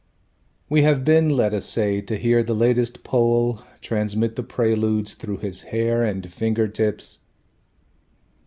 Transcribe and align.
We 0.67 0.81
have 0.81 1.05
been, 1.05 1.29
let 1.29 1.53
us 1.53 1.65
say, 1.65 2.01
to 2.01 2.17
hear 2.17 2.41
the 2.41 2.55
latest 2.55 3.03
Pole 3.03 3.61
Transmit 3.81 4.35
the 4.35 4.41
Preludes, 4.41 5.13
through 5.13 5.37
his 5.37 5.61
hair 5.61 6.03
and 6.03 6.33
finger 6.33 6.67
tips. 6.67 7.19